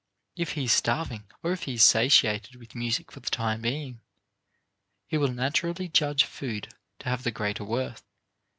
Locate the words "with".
2.55-2.73